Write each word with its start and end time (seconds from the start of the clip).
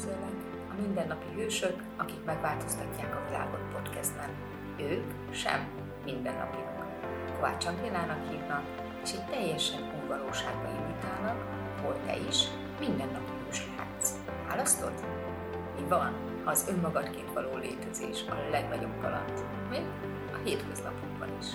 Üdvözöllek! 0.00 0.34
A 0.70 0.80
mindennapi 0.80 1.26
hősök, 1.34 1.82
akik 1.96 2.24
megváltoztatják 2.24 3.16
a 3.16 3.28
világot 3.28 3.60
podcastben. 3.72 4.30
Ők 4.78 5.34
sem 5.34 5.68
mindennapilak. 6.04 6.86
Kovács 7.34 7.66
Angélának 7.66 8.30
hívnak, 8.30 8.64
és 9.02 9.12
egy 9.12 9.24
teljesen 9.24 9.82
új 9.82 10.08
valóságba 10.08 10.68
invitálnak, 10.78 11.38
hol 11.82 11.96
te 12.06 12.16
is 12.28 12.44
mindennapi 12.78 13.32
hős 13.46 13.66
lehetsz. 13.76 14.14
Választod? 14.48 14.92
Mi 15.80 15.88
van, 15.88 16.14
ha 16.44 16.50
az 16.50 16.68
önmagadként 16.68 17.32
való 17.32 17.56
létezés 17.56 18.24
a 18.28 18.50
legnagyobb 18.50 19.00
kaland, 19.00 19.44
még 19.70 19.84
a 20.32 20.36
hétköznapokban 20.44 21.28
is? 21.40 21.46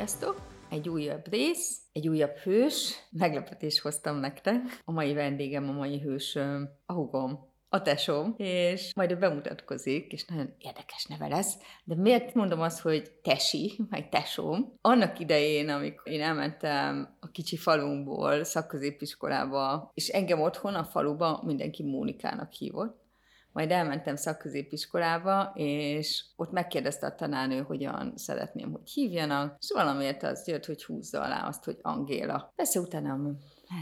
Sziasztok! 0.00 0.42
Egy 0.70 0.88
újabb 0.88 1.28
rész, 1.30 1.78
egy 1.92 2.08
újabb 2.08 2.36
hős, 2.36 2.94
meglepetés 3.10 3.80
hoztam 3.80 4.16
nektek. 4.16 4.60
A 4.84 4.92
mai 4.92 5.14
vendégem, 5.14 5.68
a 5.68 5.72
mai 5.72 6.00
hősöm, 6.00 6.68
a 6.86 6.92
hugom, 6.92 7.48
a 7.68 7.82
tesóm, 7.82 8.34
és 8.36 8.94
majd 8.94 9.10
ő 9.10 9.16
bemutatkozik, 9.16 10.12
és 10.12 10.24
nagyon 10.24 10.54
érdekes 10.58 11.04
neve 11.04 11.28
lesz. 11.28 11.56
De 11.84 11.94
miért 11.94 12.34
mondom 12.34 12.60
azt, 12.60 12.80
hogy 12.80 13.10
tesi, 13.22 13.78
meg 13.90 14.08
tesóm? 14.08 14.72
Annak 14.80 15.18
idején, 15.18 15.68
amikor 15.68 16.12
én 16.12 16.22
elmentem 16.22 17.16
a 17.20 17.30
kicsi 17.30 17.56
falunkból 17.56 18.44
szakközépiskolába, 18.44 19.90
és 19.94 20.08
engem 20.08 20.40
otthon 20.40 20.74
a 20.74 20.84
faluba 20.84 21.42
mindenki 21.44 21.82
Mónikának 21.82 22.52
hívott, 22.52 23.00
majd 23.52 23.70
elmentem 23.70 24.16
szakközépiskolába, 24.16 25.52
és 25.54 26.24
ott 26.36 26.50
megkérdezte 26.50 27.06
a 27.06 27.14
tanárnő, 27.14 27.62
hogyan 27.62 28.12
szeretném, 28.16 28.70
hogy 28.70 28.90
hívjanak, 28.90 29.56
és 29.60 29.70
valamiért 29.74 30.22
az 30.22 30.46
jött, 30.46 30.66
hogy 30.66 30.84
húzza 30.84 31.22
alá 31.22 31.46
azt, 31.46 31.64
hogy 31.64 31.78
Angéla. 31.82 32.52
Persze 32.56 32.80
utána 32.80 33.18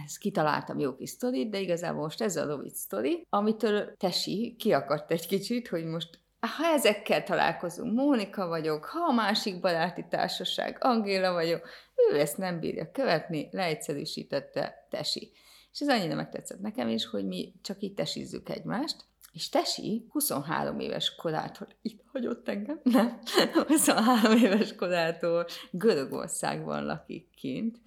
ezt 0.05 0.19
kitaláltam 0.19 0.79
jó 0.79 0.95
kis 0.95 1.11
sztorit, 1.11 1.51
de 1.51 1.59
igazából 1.59 2.03
most 2.03 2.21
ez 2.21 2.37
a 2.37 2.47
Lovit 2.47 2.75
sztori, 2.75 3.27
amitől 3.29 3.97
Tesi 3.97 4.55
kiakadt 4.59 5.11
egy 5.11 5.27
kicsit, 5.27 5.69
hogy 5.69 5.85
most 5.85 6.21
ha 6.41 6.65
ezekkel 6.65 7.23
találkozunk, 7.23 7.95
Mónika 7.95 8.47
vagyok, 8.47 8.85
ha 8.85 8.99
a 9.09 9.13
másik 9.13 9.61
baráti 9.61 10.07
társaság, 10.09 10.77
Angéla 10.81 11.33
vagyok, 11.33 11.69
ő 12.11 12.21
ezt 12.21 12.39
nem 12.39 12.61
bírja 12.61 12.91
követni, 12.91 13.49
leegyszerűsítette 13.51 14.87
Tesi. 14.91 15.33
És 15.73 15.81
ez 15.81 15.89
annyira 15.89 16.15
megtetszett 16.15 16.61
nekem 16.61 16.89
is, 16.89 17.07
hogy 17.07 17.27
mi 17.27 17.53
csak 17.63 17.83
így 17.83 17.95
tesizzük 17.95 18.49
egymást, 18.49 19.05
és 19.33 19.49
Tesi 19.49 20.07
23 20.09 20.81
éves 20.81 21.15
korától, 21.15 21.69
itt 21.83 22.03
hagyott 22.13 22.49
engem, 22.49 22.81
nem, 22.93 23.21
23 23.67 24.37
éves 24.37 24.75
korától 24.75 25.47
Görögországban 25.71 26.85
lakik 26.85 27.31
kint, 27.31 27.81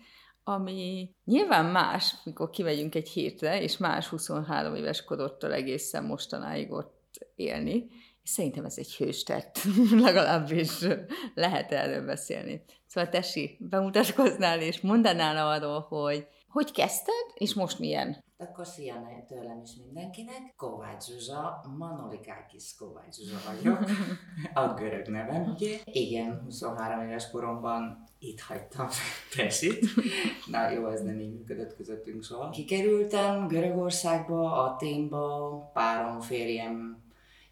ami 0.44 1.10
nyilván 1.26 1.66
más, 1.66 2.16
mikor 2.24 2.50
kimegyünk 2.50 2.96
egy 2.96 3.10
hétre, 3.10 3.62
és 3.62 3.78
más 3.78 4.08
23 4.08 4.76
éves 4.76 5.04
korodtól 5.04 5.54
egészen 5.54 6.04
mostanáig 6.04 6.72
ott 6.72 7.28
élni, 7.36 7.88
és 8.24 8.30
szerintem 8.30 8.66
ez 8.66 8.78
egy 8.78 8.96
hőstett, 8.96 9.60
legalábbis 10.06 10.86
lehet 11.34 11.72
erről 11.72 12.06
beszélni. 12.06 12.64
Szóval 12.88 13.10
Tesi, 13.10 13.58
bemutatkoznál 13.60 14.62
és 14.62 14.82
mondanál 14.82 15.48
arról, 15.48 15.80
hogy 15.80 16.28
hogy 16.52 16.72
kezdted, 16.72 17.26
és 17.34 17.54
most 17.54 17.80
milyen? 17.80 18.24
Akkor 18.42 18.66
szia 18.66 19.24
tőlem 19.28 19.62
is 19.64 19.72
mindenkinek. 19.86 20.54
Kovács 20.56 21.06
Zsuzsa, 21.06 21.62
Manolikákis 21.78 22.76
Kovács 22.80 23.16
Zsuzsa 23.16 23.52
vagyok, 23.52 23.80
a 24.64 24.74
görög 24.74 25.08
nevem, 25.08 25.52
ugye? 25.56 25.78
Igen, 25.84 26.42
23 26.44 27.08
éves 27.08 27.30
koromban 27.30 28.04
itt 28.20 28.40
hagytam 28.40 28.88
Tesit. 29.36 29.86
Na 30.46 30.70
jó, 30.70 30.88
ez 30.88 31.02
nem 31.02 31.20
így 31.20 31.34
működött 31.34 31.76
közöttünk 31.76 32.24
soha. 32.24 32.50
Kikerültem 32.50 33.48
Görögországba, 33.48 34.64
Aténba, 34.64 35.50
párom, 35.74 36.20
férjem, 36.20 37.04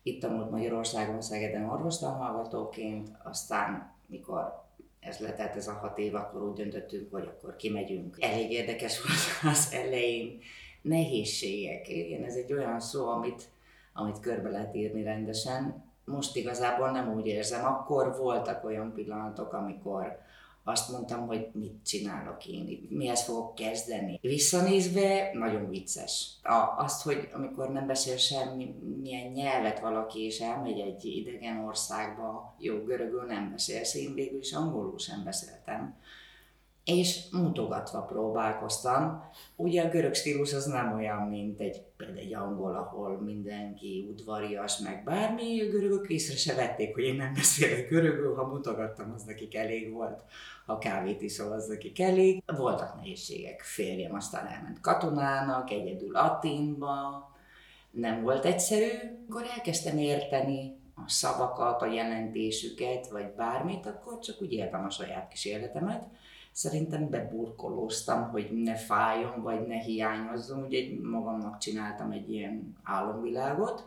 itt 0.03 0.21
tanult 0.21 0.51
Magyarországon, 0.51 1.21
Szegeden 1.21 1.69
orvostanhallgatóként, 1.69 3.11
aztán 3.23 3.95
mikor 4.05 4.67
ez 4.99 5.17
letelt 5.17 5.55
ez 5.55 5.67
a 5.67 5.73
hat 5.73 5.97
év, 5.97 6.15
akkor 6.15 6.43
úgy 6.43 6.55
döntöttünk, 6.55 7.11
hogy 7.11 7.27
akkor 7.27 7.55
kimegyünk. 7.55 8.17
Elég 8.19 8.51
érdekes 8.51 9.01
volt 9.01 9.53
az 9.53 9.73
elején, 9.73 10.41
nehézségek. 10.81 11.89
Igen, 11.89 12.23
ez 12.23 12.35
egy 12.35 12.53
olyan 12.53 12.79
szó, 12.79 13.07
amit, 13.07 13.49
amit 13.93 14.19
körbe 14.19 14.49
lehet 14.49 14.75
írni 14.75 15.03
rendesen. 15.03 15.83
Most 16.05 16.35
igazából 16.35 16.91
nem 16.91 17.13
úgy 17.13 17.27
érzem. 17.27 17.65
Akkor 17.65 18.17
voltak 18.17 18.63
olyan 18.63 18.93
pillanatok, 18.93 19.53
amikor 19.53 20.27
azt 20.63 20.91
mondtam, 20.91 21.27
hogy 21.27 21.49
mit 21.53 21.85
csinálok 21.85 22.45
én, 22.45 22.87
mihez 22.89 23.23
fogok 23.23 23.55
kezdeni. 23.55 24.19
Visszanézve 24.21 25.29
nagyon 25.33 25.69
vicces. 25.69 26.39
A, 26.43 26.83
azt, 26.83 27.03
hogy 27.03 27.29
amikor 27.33 27.71
nem 27.71 27.87
beszél 27.87 28.17
semmi, 28.17 28.75
milyen 29.01 29.31
nyelvet 29.31 29.79
valaki, 29.79 30.19
és 30.19 30.39
elmegy 30.39 30.79
egy 30.79 31.05
idegen 31.05 31.57
országba, 31.57 32.55
jó, 32.59 32.83
görögül 32.83 33.23
nem 33.23 33.51
beszélsz, 33.51 33.95
én 33.95 34.13
végül 34.13 34.39
is 34.39 34.53
angolul 34.53 34.97
sem 34.97 35.23
beszéltem 35.23 35.97
és 36.85 37.29
mutogatva 37.31 38.01
próbálkoztam. 38.01 39.23
Ugye 39.55 39.83
a 39.83 39.89
görög 39.89 40.13
stílus 40.13 40.53
az 40.53 40.65
nem 40.65 40.93
olyan, 40.93 41.21
mint 41.21 41.59
egy, 41.59 41.81
például 41.97 42.19
egy 42.19 42.33
angol, 42.33 42.75
ahol 42.75 43.21
mindenki 43.21 44.07
udvarias, 44.09 44.77
meg 44.77 45.03
bármi, 45.03 45.61
a 45.61 45.69
görögök 45.69 46.09
észre 46.09 46.35
se 46.35 46.55
vették, 46.55 46.93
hogy 46.93 47.03
én 47.03 47.15
nem 47.15 47.33
beszélek 47.33 47.89
görögül, 47.89 48.35
ha 48.35 48.47
mutogattam, 48.47 49.11
az 49.15 49.23
nekik 49.23 49.55
elég 49.55 49.91
volt, 49.91 50.23
ha 50.65 50.77
kávét 50.77 51.21
iszol, 51.21 51.51
az 51.51 51.67
nekik 51.67 51.99
elég. 51.99 52.43
Voltak 52.45 52.95
nehézségek, 52.95 53.61
férjem 53.61 54.15
aztán 54.15 54.47
elment 54.47 54.81
katonának, 54.81 55.71
egyedül 55.71 56.15
Aténba, 56.15 57.27
nem 57.91 58.21
volt 58.21 58.45
egyszerű, 58.45 58.89
akkor 59.29 59.43
elkezdtem 59.55 59.97
érteni 59.97 60.77
a 60.95 61.09
szavakat, 61.09 61.81
a 61.81 61.91
jelentésüket, 61.91 63.07
vagy 63.07 63.33
bármit, 63.37 63.85
akkor 63.85 64.19
csak 64.19 64.41
úgy 64.41 64.53
éltem 64.53 64.85
a 64.85 64.89
saját 64.89 65.27
kis 65.27 65.45
életemet 65.45 66.03
szerintem 66.51 67.09
beburkolóztam, 67.09 68.29
hogy 68.29 68.49
ne 68.63 68.75
fájjon, 68.75 69.41
vagy 69.41 69.67
ne 69.67 69.77
hiányozzon, 69.77 70.63
ugye 70.63 70.83
magamnak 71.01 71.57
csináltam 71.57 72.11
egy 72.11 72.31
ilyen 72.31 72.77
álomvilágot. 72.83 73.85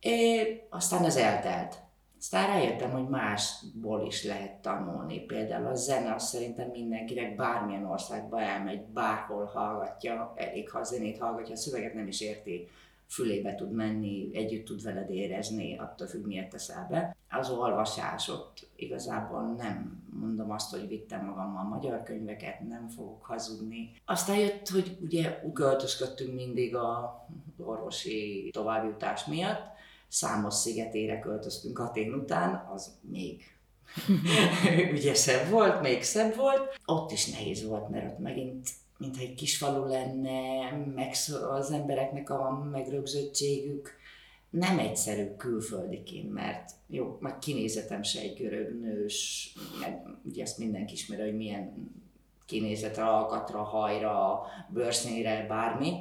É, 0.00 0.66
aztán 0.70 1.04
ez 1.04 1.16
eltelt. 1.16 1.86
Aztán 2.18 2.46
rájöttem, 2.46 2.90
hogy 2.90 3.08
másból 3.08 4.06
is 4.06 4.24
lehet 4.24 4.54
tanulni. 4.54 5.20
Például 5.20 5.66
a 5.66 5.74
zene, 5.74 6.14
azt 6.14 6.26
szerintem 6.26 6.68
mindenkinek 6.68 7.36
bármilyen 7.36 7.84
országba 7.84 8.40
elmegy, 8.40 8.80
bárhol 8.80 9.44
hallgatja, 9.44 10.32
elég 10.36 10.70
ha 10.70 10.78
a 10.78 10.82
zenét 10.82 11.18
hallgatja, 11.18 11.54
a 11.54 11.56
szöveget 11.56 11.94
nem 11.94 12.06
is 12.06 12.20
érti, 12.20 12.68
fülébe 13.08 13.54
tud 13.54 13.72
menni, 13.72 14.30
együtt 14.32 14.64
tud 14.64 14.82
veled 14.82 15.10
érezni, 15.10 15.78
attól 15.78 16.06
függ, 16.06 16.26
miért 16.26 16.50
teszel 16.50 16.86
be. 16.90 17.16
Az 17.30 17.50
olvasás 17.50 18.28
ott 18.28 18.68
igazából 18.76 19.42
nem 19.42 20.02
mondom 20.10 20.50
azt, 20.50 20.70
hogy 20.70 20.88
vittem 20.88 21.24
magammal 21.24 21.64
magyar 21.64 22.02
könyveket, 22.02 22.60
nem 22.68 22.88
fogok 22.88 23.24
hazudni. 23.24 23.90
Aztán 24.04 24.38
jött, 24.38 24.68
hogy 24.68 24.98
ugye 25.00 25.40
költözködtünk 25.52 26.34
mindig 26.34 26.76
a 26.76 27.26
orvosi 27.56 28.48
továbbjutás 28.52 29.24
miatt, 29.24 29.76
számos 30.08 30.54
szigetére 30.54 31.18
költöztünk 31.18 31.78
Atén 31.78 32.12
után, 32.12 32.68
az 32.74 32.98
még 33.00 33.42
ugye 34.96 35.14
szebb 35.14 35.48
volt, 35.50 35.80
még 35.80 36.02
szebb 36.02 36.36
volt. 36.36 36.78
Ott 36.84 37.10
is 37.10 37.30
nehéz 37.30 37.66
volt, 37.66 37.88
mert 37.88 38.12
ott 38.12 38.18
megint 38.18 38.68
mintha 38.98 39.22
egy 39.22 39.34
kis 39.34 39.56
falu 39.56 39.86
lenne, 39.86 40.70
meg 40.94 41.14
az 41.50 41.70
embereknek 41.70 42.30
a 42.30 42.68
megrögzöttségük 42.72 43.96
nem 44.50 44.78
egyszerű 44.78 45.36
külföldiként, 45.36 46.32
mert 46.32 46.70
jó, 46.86 47.16
meg 47.20 47.38
kinézetem 47.38 48.02
se 48.02 48.20
egy 48.20 48.36
görög 48.36 48.80
nős, 48.80 49.52
meg 49.80 50.02
ugye 50.24 50.42
ezt 50.42 50.58
mindenki 50.58 50.92
ismeri, 50.92 51.22
hogy 51.22 51.36
milyen 51.36 51.92
kinézetre, 52.46 53.04
alkatra, 53.04 53.62
hajra, 53.62 54.40
bőrszínre, 54.68 55.46
bármi. 55.48 55.92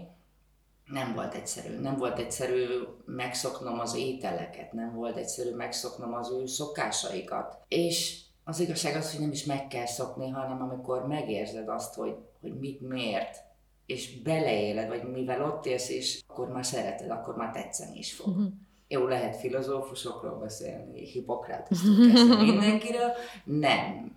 Nem 0.85 1.13
volt 1.13 1.33
egyszerű. 1.33 1.79
Nem 1.79 1.97
volt 1.97 2.19
egyszerű 2.19 2.65
megszoknom 3.05 3.79
az 3.79 3.95
ételeket, 3.95 4.73
nem 4.73 4.93
volt 4.93 5.17
egyszerű 5.17 5.55
megszoknom 5.55 6.13
az 6.13 6.31
ő 6.31 6.45
szokásaikat. 6.45 7.57
És 7.67 8.21
az 8.47 8.59
igazság 8.59 8.95
az, 8.95 9.11
hogy 9.11 9.21
nem 9.21 9.31
is 9.31 9.45
meg 9.45 9.67
kell 9.67 9.85
szokni, 9.85 10.29
hanem 10.29 10.61
amikor 10.61 11.07
megérzed 11.07 11.69
azt, 11.69 11.93
hogy, 11.93 12.15
hogy 12.41 12.59
mit, 12.59 12.81
miért, 12.81 13.37
és 13.85 14.21
beleéled, 14.21 14.87
vagy 14.87 15.11
mivel 15.11 15.43
ott 15.43 15.65
élsz, 15.65 15.89
és 15.89 16.23
akkor 16.27 16.47
már 16.47 16.65
szereted, 16.65 17.09
akkor 17.09 17.35
már 17.35 17.51
tetszeni 17.51 17.97
is 17.97 18.13
fog. 18.13 18.27
Uh-huh. 18.27 18.45
Jó, 18.87 19.07
lehet 19.07 19.35
filozófusokról 19.35 20.39
beszélni, 20.39 21.05
Hipokrátesztől 21.05 22.11
kezdve 22.13 22.43
mindenkiről. 22.43 23.11
Nem. 23.43 24.15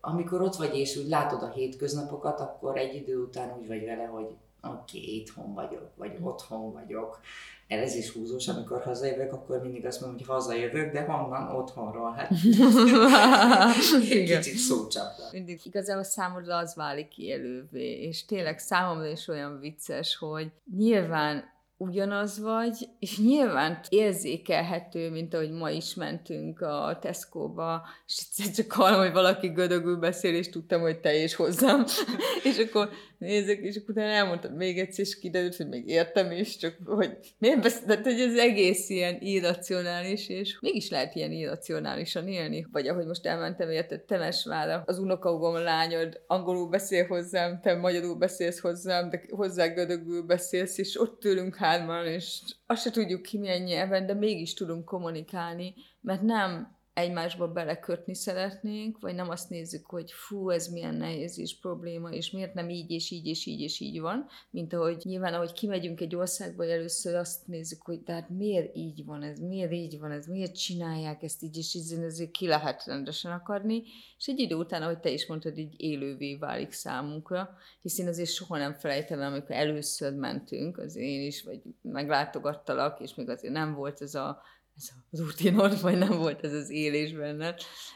Amikor 0.00 0.42
ott 0.42 0.56
vagy 0.56 0.76
és 0.76 0.96
úgy 0.96 1.08
látod 1.08 1.42
a 1.42 1.50
hétköznapokat, 1.50 2.40
akkor 2.40 2.76
egy 2.76 2.94
idő 2.94 3.22
után 3.22 3.58
úgy 3.58 3.66
vagy 3.66 3.84
vele, 3.84 4.04
hogy 4.04 4.26
oké, 4.62 4.98
okay, 4.98 5.16
itthon 5.16 5.54
vagyok, 5.54 5.90
vagy 5.96 6.18
otthon 6.20 6.72
vagyok. 6.72 7.20
Ez 7.66 7.94
is 7.94 8.10
húzós, 8.10 8.48
amikor 8.48 8.82
hazajövök, 8.82 9.32
akkor 9.32 9.60
mindig 9.60 9.86
azt 9.86 10.00
mondom, 10.00 10.18
hogy 10.18 10.26
hazajövök, 10.26 10.92
de 10.92 11.02
honnan? 11.02 11.56
Otthonról. 11.56 12.12
Hát 12.12 12.28
kicsit 14.08 14.56
szócsapda. 14.56 15.22
Mindig 15.32 15.60
igazából 15.64 16.02
számodra 16.02 16.56
az 16.56 16.74
válik 16.74 17.18
élővé, 17.18 18.02
és 18.02 18.24
tényleg 18.24 18.58
számomra 18.58 19.08
is 19.08 19.28
olyan 19.28 19.60
vicces, 19.60 20.16
hogy 20.16 20.52
nyilván 20.76 21.51
ugyanaz 21.82 22.40
vagy, 22.40 22.88
és 22.98 23.18
nyilván 23.18 23.80
érzékelhető, 23.88 25.10
mint 25.10 25.34
ahogy 25.34 25.50
ma 25.50 25.70
is 25.70 25.94
mentünk 25.94 26.60
a 26.60 26.98
Tesco-ba, 27.00 27.82
és 28.06 28.18
egyszer 28.18 28.54
csak 28.54 28.72
hallom, 28.72 29.00
hogy 29.00 29.12
valaki 29.12 29.48
gödögül 29.48 29.96
beszél, 29.96 30.34
és 30.34 30.48
tudtam, 30.48 30.80
hogy 30.80 31.00
te 31.00 31.14
is 31.14 31.34
hozzám. 31.34 31.84
és 32.50 32.58
akkor 32.58 32.90
nézek, 33.18 33.58
és 33.58 33.76
akkor 33.76 33.90
utána 33.90 34.10
elmondtam 34.10 34.52
még 34.52 34.78
egyszer, 34.78 35.04
és 35.04 35.18
kiderült, 35.18 35.56
hogy 35.56 35.68
még 35.68 35.88
értem 35.88 36.30
is, 36.30 36.56
csak 36.56 36.76
hogy 36.84 37.18
miért 37.38 37.60
beszélt, 37.62 38.02
hogy 38.02 38.20
ez 38.20 38.38
egész 38.38 38.88
ilyen 38.88 39.16
irracionális, 39.20 40.28
és 40.28 40.58
mégis 40.60 40.90
lehet 40.90 41.14
ilyen 41.14 41.32
irracionálisan 41.32 42.28
élni. 42.28 42.66
Vagy 42.72 42.88
ahogy 42.88 43.06
most 43.06 43.26
elmentem, 43.26 43.70
érted, 43.70 44.00
Temesvára, 44.00 44.82
az 44.86 44.98
unokahúgom 44.98 45.54
lányod 45.54 46.20
angolul 46.26 46.68
beszél 46.68 47.06
hozzám, 47.06 47.60
te 47.60 47.74
magyarul 47.74 48.14
beszélsz 48.14 48.58
hozzám, 48.58 49.10
de 49.10 49.22
hozzá 49.30 49.66
gödögül 49.66 50.22
beszélsz, 50.22 50.78
és 50.78 51.00
ott 51.00 51.20
tőlünk 51.20 51.56
hárman, 51.72 52.06
és 52.06 52.42
azt 52.66 52.82
se 52.82 52.90
tudjuk 52.90 53.22
ki 53.22 53.38
milyen 53.38 53.62
nyelven, 53.62 54.06
de 54.06 54.14
mégis 54.14 54.54
tudunk 54.54 54.84
kommunikálni, 54.84 55.74
mert 56.00 56.22
nem 56.22 56.76
egymásba 56.94 57.52
belekötni 57.52 58.14
szeretnénk, 58.14 59.00
vagy 59.00 59.14
nem 59.14 59.28
azt 59.28 59.50
nézzük, 59.50 59.86
hogy 59.86 60.12
fú, 60.12 60.50
ez 60.50 60.66
milyen 60.66 60.94
nehéz 60.94 61.38
és 61.38 61.58
probléma, 61.60 62.10
és 62.10 62.30
miért 62.30 62.54
nem 62.54 62.68
így, 62.68 62.90
és 62.90 63.10
így, 63.10 63.26
és 63.26 63.46
így, 63.46 63.60
és 63.60 63.80
így 63.80 64.00
van, 64.00 64.26
mint 64.50 64.72
ahogy 64.72 65.00
nyilván, 65.02 65.34
ahogy 65.34 65.52
kimegyünk 65.52 66.00
egy 66.00 66.16
országba, 66.16 66.64
először 66.64 67.14
azt 67.14 67.46
nézzük, 67.46 67.82
hogy 67.82 68.00
tehát 68.00 68.28
miért 68.28 68.76
így 68.76 69.04
van 69.04 69.22
ez, 69.22 69.38
miért 69.38 69.72
így 69.72 69.98
van 69.98 70.10
ez, 70.10 70.26
miért 70.26 70.56
csinálják 70.56 71.22
ezt 71.22 71.42
így, 71.42 71.56
és 71.56 71.74
így 71.74 71.92
ezért 72.02 72.30
ki 72.30 72.46
lehet 72.46 72.84
rendesen 72.84 73.32
akarni, 73.32 73.82
és 74.18 74.26
egy 74.26 74.38
idő 74.38 74.54
után, 74.54 74.82
ahogy 74.82 74.98
te 74.98 75.10
is 75.10 75.26
mondtad, 75.26 75.58
így 75.58 75.74
élővé 75.76 76.36
válik 76.36 76.72
számunkra, 76.72 77.56
hiszen 77.82 78.06
azért 78.06 78.32
soha 78.32 78.56
nem 78.58 78.74
felejtem 78.74 79.20
el, 79.20 79.30
amikor 79.30 79.56
először 79.56 80.14
mentünk, 80.14 80.78
az 80.78 80.96
én 80.96 81.26
is, 81.26 81.42
vagy 81.42 81.60
meglátogattalak, 81.82 83.00
és 83.00 83.14
még 83.14 83.28
azért 83.28 83.52
nem 83.52 83.74
volt 83.74 84.02
ez 84.02 84.14
a 84.14 84.42
ez 84.76 84.90
az 85.10 85.20
útinod, 85.20 85.80
vagy 85.80 85.98
nem 85.98 86.18
volt 86.18 86.44
ez 86.44 86.52
az 86.52 86.70
élés 86.70 87.12
benne. 87.12 87.54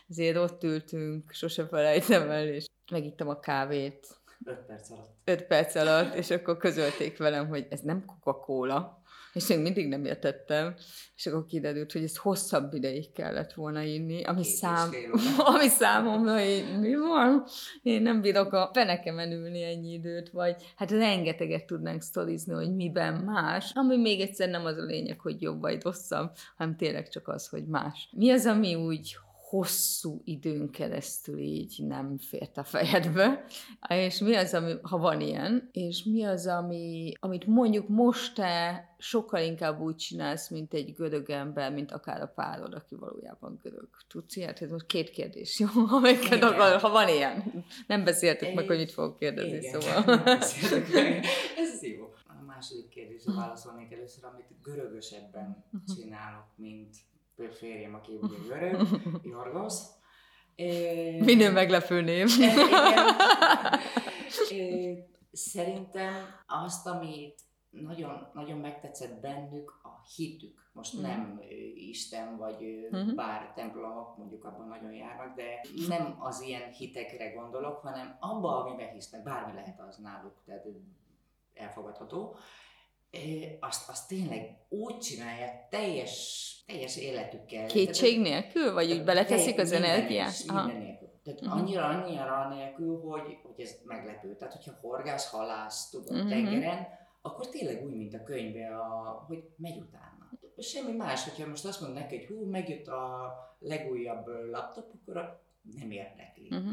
Ezért 0.08 0.36
ott 0.36 0.62
ültünk, 0.62 1.32
sose 1.32 1.66
felejtem 1.66 2.30
el, 2.30 2.48
és 2.48 2.66
megittem 2.90 3.28
a 3.28 3.40
kávét. 3.40 4.06
Öt 4.44 4.58
perc 4.66 4.90
alatt. 4.90 5.16
Öt 5.24 5.42
perc 5.42 5.74
alatt, 5.74 6.14
és 6.14 6.30
akkor 6.30 6.56
közölték 6.56 7.18
velem, 7.18 7.48
hogy 7.48 7.66
ez 7.70 7.80
nem 7.80 8.04
Coca-Cola, 8.04 9.02
és 9.36 9.50
én 9.50 9.58
mindig 9.58 9.88
nem 9.88 10.04
értettem, 10.04 10.74
és 11.16 11.26
akkor 11.26 11.46
kiderült, 11.46 11.92
hogy 11.92 12.02
ez 12.02 12.16
hosszabb 12.16 12.74
ideig 12.74 13.12
kellett 13.12 13.52
volna 13.52 13.82
inni, 13.82 14.22
ami, 14.22 14.44
szám, 14.44 14.90
ami 15.54 15.68
számomra 15.68 16.40
így, 16.40 16.78
mi 16.80 16.94
van? 16.94 17.44
Én 17.82 18.02
nem 18.02 18.20
bírok 18.20 18.52
a 18.52 18.70
fenekemen 18.72 19.32
ülni 19.32 19.62
ennyi 19.62 19.92
időt, 19.92 20.30
vagy 20.30 20.56
hát 20.76 20.90
rengeteget 20.90 21.66
tudnánk 21.66 22.02
sztorizni, 22.02 22.54
hogy 22.54 22.74
miben 22.74 23.14
más, 23.14 23.70
ami 23.74 23.96
még 23.96 24.20
egyszer 24.20 24.48
nem 24.48 24.64
az 24.64 24.76
a 24.76 24.84
lényeg, 24.84 25.20
hogy 25.20 25.42
jobb 25.42 25.60
vagy 25.60 25.82
rosszabb, 25.82 26.30
hanem 26.56 26.76
tényleg 26.76 27.08
csak 27.08 27.28
az, 27.28 27.48
hogy 27.48 27.66
más. 27.66 28.08
Mi 28.12 28.30
az, 28.30 28.46
ami 28.46 28.74
úgy 28.74 29.16
hosszú 29.48 30.20
időn 30.24 30.70
keresztül 30.70 31.38
így 31.38 31.84
nem 31.86 32.18
fért 32.18 32.56
a 32.56 32.64
fejedbe, 32.64 33.44
és 33.88 34.18
mi 34.18 34.34
az, 34.34 34.54
ami, 34.54 34.74
ha 34.82 34.98
van 34.98 35.20
ilyen, 35.20 35.68
és 35.72 36.04
mi 36.04 36.24
az, 36.24 36.46
ami, 36.46 37.12
amit 37.20 37.46
mondjuk 37.46 37.88
most 37.88 38.34
te 38.34 38.84
sokkal 38.98 39.42
inkább 39.42 39.80
úgy 39.80 39.96
csinálsz, 39.96 40.50
mint 40.50 40.74
egy 40.74 40.94
görög 40.94 41.30
ember, 41.30 41.72
mint 41.72 41.92
akár 41.92 42.22
a 42.22 42.32
párod, 42.34 42.74
aki 42.74 42.94
valójában 42.94 43.58
görög. 43.62 43.88
Tudsz 44.08 44.36
ilyet? 44.36 44.62
Ez 44.62 44.70
most 44.70 44.86
két 44.86 45.10
kérdés, 45.10 45.58
jó? 45.58 45.68
Amiket 45.88 46.42
akar, 46.42 46.80
ha 46.80 46.90
van 46.90 47.08
ilyen. 47.08 47.64
Nem 47.86 48.04
beszéltük 48.04 48.54
meg, 48.54 48.66
hogy 48.66 48.78
mit 48.78 48.92
fogok 48.92 49.18
kérdezni, 49.18 49.56
Igen, 49.56 49.80
szóval. 49.80 50.22
Ez 51.56 51.82
jó. 51.82 52.04
A 52.26 52.44
második 52.46 52.88
kérdésre 52.88 53.32
válaszolnék 53.32 53.92
először, 53.92 54.24
amit 54.24 54.46
görögösebben 54.62 55.64
mhm. 55.70 55.94
csinálok, 55.94 56.46
mint 56.56 56.96
férjem, 57.50 57.94
aki 57.94 58.18
ugye 58.20 58.36
görög, 58.48 58.88
Jorgos. 59.32 59.74
Minden 61.18 61.52
meglepő 61.52 62.00
név. 62.00 62.28
Szerintem 65.32 66.14
azt, 66.46 66.86
amit 66.86 67.40
nagyon, 67.70 68.28
nagyon 68.32 68.58
megtetszett 68.58 69.20
bennük, 69.20 69.80
a 69.82 69.88
hitük. 70.16 70.70
Most 70.72 70.96
mm. 70.98 71.00
nem 71.00 71.40
Isten 71.74 72.36
vagy 72.36 72.88
mm-hmm. 72.96 73.14
bár 73.14 73.52
templomok, 73.54 74.16
mondjuk 74.16 74.44
abban 74.44 74.68
nagyon 74.68 74.92
járnak, 74.92 75.36
de 75.36 75.60
nem 75.88 76.16
az 76.18 76.40
ilyen 76.40 76.70
hitekre 76.70 77.32
gondolok, 77.32 77.78
hanem 77.78 78.16
abba, 78.20 78.64
amiben 78.64 78.92
hisznek, 78.92 79.22
bármi 79.22 79.52
lehet 79.52 79.80
az 79.88 79.96
náluk, 79.96 80.34
tehát 80.44 80.64
elfogadható 81.54 82.36
azt, 83.60 83.88
azt 83.88 84.08
tényleg 84.08 84.58
úgy 84.68 84.98
csinálják 84.98 85.68
teljes, 85.68 86.64
teljes 86.66 86.96
életükkel. 86.96 87.66
Kétség 87.66 88.20
nélkül? 88.20 88.72
Vagy 88.72 88.92
úgy 88.92 89.04
beleteszik 89.04 89.58
az 89.58 89.72
energiát? 89.72 90.34
Minden 90.46 90.76
nélkül. 90.76 91.08
Tehát 91.22 91.40
uh-huh. 91.40 91.60
annyira, 91.60 91.84
annyira 91.84 92.48
nélkül, 92.54 93.00
hogy, 93.00 93.38
hogy 93.42 93.60
ez 93.60 93.70
meglepő. 93.84 94.36
Tehát, 94.36 94.54
hogyha 94.54 94.78
horgász, 94.80 95.30
halász, 95.30 95.90
tudod, 95.90 96.10
uh-huh. 96.10 96.28
tengeren, 96.28 96.86
akkor 97.22 97.48
tényleg 97.48 97.84
úgy, 97.84 97.94
mint 97.94 98.14
a 98.14 98.22
könyvben, 98.22 98.72
a, 98.72 99.24
hogy 99.26 99.44
megy 99.56 99.76
utána. 99.76 100.30
Semmi 100.58 100.92
más, 100.92 101.24
hogyha 101.24 101.48
most 101.48 101.64
azt 101.64 101.80
mondom 101.80 101.98
neki, 101.98 102.16
hogy 102.16 102.26
hú, 102.26 102.44
megjött 102.50 102.86
a 102.86 103.34
legújabb 103.58 104.26
laptop, 104.50 104.92
akkor 105.00 105.42
nem 105.78 105.90
érdekli. 105.90 106.48
Uh-huh 106.50 106.72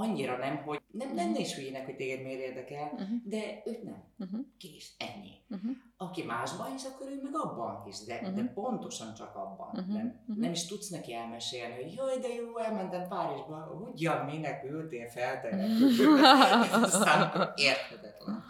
annyira 0.00 0.36
nem, 0.36 0.56
hogy 0.56 0.80
nem 0.90 1.14
lenne 1.14 1.38
is 1.38 1.54
hülyének, 1.54 1.84
hogy 1.84 1.96
téged 1.96 2.22
miért 2.22 2.40
érdekel, 2.40 2.90
uh-huh. 2.92 3.08
de 3.24 3.62
őt 3.64 3.82
nem. 3.82 4.02
Uh-huh. 4.18 4.40
Kész, 4.58 4.94
ennyi. 4.98 5.30
Uh-huh. 5.50 5.70
Aki 5.96 6.22
másban 6.22 6.70
hisz, 6.70 6.84
akkor 6.84 7.06
ő 7.06 7.20
meg 7.22 7.34
abban 7.34 7.82
hisz, 7.84 8.04
de, 8.04 8.14
uh-huh. 8.14 8.34
de 8.34 8.52
pontosan 8.54 9.14
csak 9.14 9.36
abban. 9.36 9.68
Uh-huh. 9.72 9.94
Nem, 9.94 10.20
uh-huh. 10.20 10.36
nem 10.36 10.52
is 10.52 10.66
tudsz 10.66 10.88
neki 10.88 11.14
elmesélni, 11.14 11.74
hogy 11.74 11.94
jaj, 11.96 12.18
de 12.18 12.28
jó, 12.28 12.58
elmentem 12.58 13.08
Párizsba, 13.08 13.90
ugyan 13.92 14.24
minek 14.24 14.64
ültél 14.64 15.08
fel, 15.08 15.40
te 15.40 15.66
Számomra 16.86 17.52
érthetetlen. 17.56 18.44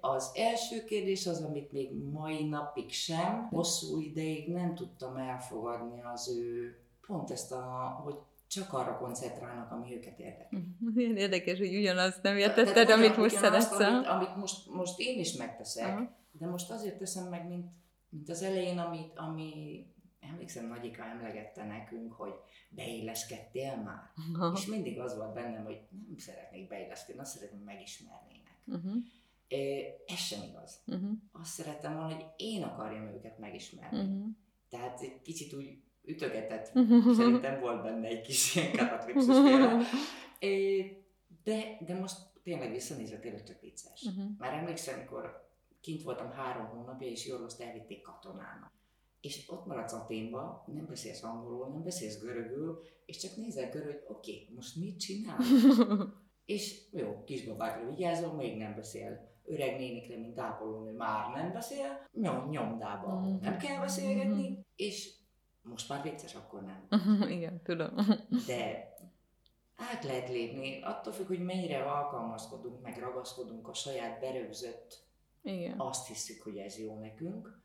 Az 0.00 0.30
első 0.34 0.84
kérdés 0.84 1.26
az, 1.26 1.42
amit 1.42 1.72
még 1.72 1.92
mai 2.12 2.44
napig 2.44 2.90
sem, 2.90 3.48
hosszú 3.50 4.00
ideig 4.00 4.48
nem 4.48 4.74
tudtam 4.74 5.16
elfogadni 5.16 6.02
az 6.02 6.36
ő 6.38 6.76
pont 7.06 7.30
ezt 7.30 7.52
a, 7.52 8.00
hogy 8.04 8.14
csak 8.48 8.72
arra 8.72 8.98
koncentrálnak, 8.98 9.70
ami 9.70 9.94
őket 9.94 10.18
érdekel. 10.18 10.60
Milyen 10.94 11.16
érdekes, 11.16 11.58
hogy 11.58 11.76
ugyanazt 11.76 12.22
nem 12.22 12.36
értetted, 12.36 12.72
Tehát, 12.72 12.90
amit 12.90 13.16
most 13.16 13.36
szeretsz. 13.36 13.78
Amit, 13.78 14.06
amit 14.06 14.36
most, 14.36 14.70
most 14.70 14.98
én 14.98 15.18
is 15.18 15.32
megteszek, 15.32 15.92
uh-huh. 15.92 16.08
de 16.32 16.46
most 16.46 16.70
azért 16.70 16.98
teszem 16.98 17.28
meg, 17.28 17.48
mint, 17.48 17.72
mint 18.08 18.28
az 18.28 18.42
elején, 18.42 18.78
amit, 18.78 19.12
ami 19.18 19.86
emlékszem, 20.20 20.68
Nagyika 20.68 21.04
emlegette 21.04 21.64
nekünk, 21.64 22.12
hogy 22.12 22.32
beilleszkedtél 22.68 23.76
már. 23.76 24.12
Uh-huh. 24.32 24.58
És 24.58 24.66
mindig 24.66 25.00
az 25.00 25.16
volt 25.16 25.34
bennem, 25.34 25.64
hogy 25.64 25.80
nem 26.08 26.18
szeretnék 26.18 26.68
beilleszkedni, 26.68 27.20
azt 27.20 27.36
szeretném, 27.36 27.62
megismernének. 27.62 28.62
Uh-huh. 28.66 29.04
Ez 30.06 30.18
sem 30.18 30.42
igaz. 30.42 30.82
Uh-huh. 30.86 31.10
Azt 31.32 31.52
szeretem 31.52 31.94
volna, 31.94 32.14
hogy 32.14 32.24
én 32.36 32.62
akarjam 32.62 33.06
őket 33.06 33.38
megismerni. 33.38 33.98
Uh-huh. 33.98 34.26
Tehát 34.68 35.00
egy 35.00 35.22
kicsit 35.22 35.52
úgy 35.52 35.82
ütögetett. 36.08 36.66
Szerintem 37.18 37.60
volt 37.60 37.82
benne 37.82 38.06
egy 38.06 38.20
kis 38.20 38.54
ilyen 38.54 38.72
de, 41.44 41.78
de 41.86 41.94
most 41.94 42.16
tényleg 42.42 42.70
visszanézve 42.70 43.18
tényleg 43.18 43.42
csak 43.44 43.60
vicces. 43.60 44.02
Uh-huh. 44.02 44.24
Már 44.38 44.52
emlékszem, 44.52 44.94
amikor 44.94 45.48
kint 45.80 46.02
voltam 46.02 46.30
három 46.30 46.66
hónapja, 46.66 47.08
és 47.08 47.26
Jorgoszt 47.26 47.60
elvitték 47.60 48.02
katonának. 48.02 48.72
És 49.20 49.44
ott 49.48 49.66
maradsz 49.66 49.92
Aténba, 49.92 50.64
nem 50.66 50.86
beszélsz 50.86 51.22
angolul, 51.22 51.68
nem 51.68 51.82
beszélsz 51.82 52.20
görögül, 52.20 52.82
és 53.04 53.16
csak 53.16 53.36
nézel 53.36 53.70
körül, 53.70 53.92
hogy 53.92 54.04
oké, 54.06 54.32
okay, 54.32 54.54
most 54.54 54.76
mit 54.76 54.98
csinál? 54.98 55.38
és 56.54 56.80
jó, 56.92 57.22
kisbabákra 57.24 57.88
vigyázom, 57.88 58.36
még 58.36 58.56
nem 58.56 58.74
beszél. 58.74 59.36
Öreg 59.44 59.78
nénikre, 59.78 60.16
mint 60.16 60.38
ápolónő 60.38 60.92
már 60.92 61.34
nem 61.34 61.52
beszél, 61.52 62.06
nyom, 62.12 62.48
nyomdába 62.48 63.14
uh-huh. 63.14 63.40
nem 63.40 63.56
kell 63.56 63.80
beszélgetni, 63.80 64.48
uh-huh. 64.48 64.64
és 64.76 65.18
most 65.68 65.88
már 65.88 66.02
vicces, 66.02 66.34
akkor 66.34 66.62
nem. 66.62 66.86
Igen, 67.36 67.62
tudom. 67.62 67.94
De 68.46 68.92
át 69.76 70.04
lehet 70.04 70.28
lépni, 70.28 70.82
attól 70.82 71.12
függ, 71.12 71.26
hogy 71.26 71.44
mennyire 71.44 71.82
alkalmazkodunk, 71.82 72.82
meg 72.82 72.98
ragaszkodunk 72.98 73.68
a 73.68 73.74
saját 73.74 74.20
berögzött, 74.20 75.02
Igen. 75.42 75.78
azt 75.78 76.06
hiszük, 76.06 76.42
hogy 76.42 76.56
ez 76.56 76.78
jó 76.78 76.98
nekünk, 76.98 77.60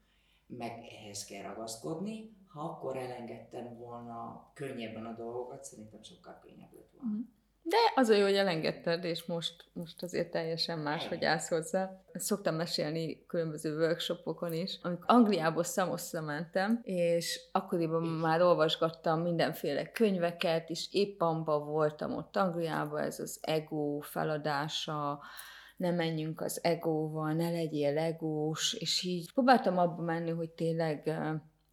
meg 0.46 0.72
ehhez 1.02 1.26
kell 1.26 1.42
ragaszkodni. 1.42 2.42
Ha 2.48 2.62
akkor 2.62 2.98
elengedtem 2.98 3.78
volna 3.78 4.50
könnyebben 4.54 5.06
a 5.06 5.14
dolgokat, 5.14 5.64
szerintem 5.64 6.04
sokkal 6.04 6.40
könnyebb 6.42 6.74
lett 6.74 6.92
volna. 6.92 7.10
Uh-huh. 7.10 7.28
De 7.66 7.78
az 7.96 8.10
a 8.10 8.16
jó, 8.16 8.24
hogy 8.24 8.36
elengedted, 8.36 9.04
és 9.04 9.26
most, 9.26 9.66
most 9.74 10.04
azért 10.04 10.32
teljesen 10.32 10.80
más, 10.80 11.08
hogy 11.08 11.26
állsz 11.26 11.50
hozzá. 11.50 12.02
Szoktam 12.14 12.56
mesélni 12.56 13.26
különböző 13.26 13.78
workshopokon 13.78 14.54
is. 14.54 14.80
Amikor 14.82 15.06
Angliából 15.08 15.64
Szamoszra 15.64 16.22
mentem, 16.22 16.80
és 16.84 17.42
akkoriban 17.52 18.04
már 18.04 18.42
olvasgattam 18.42 19.22
mindenféle 19.22 19.92
könyveket, 19.92 20.70
és 20.70 20.88
épp 20.92 21.22
abban 21.22 21.66
voltam 21.66 22.16
ott 22.16 22.36
Angliában, 22.36 23.02
ez 23.02 23.20
az 23.20 23.40
ego 23.42 24.00
feladása, 24.00 25.20
ne 25.78 25.92
menjünk 25.92 26.42
az 26.42 26.64
egóval, 26.64 27.34
ne 27.34 27.50
legyél 27.50 27.98
egós, 27.98 28.74
és 28.74 29.04
így 29.04 29.34
próbáltam 29.34 29.78
abba 29.78 30.02
menni, 30.02 30.30
hogy 30.30 30.50
tényleg 30.50 31.18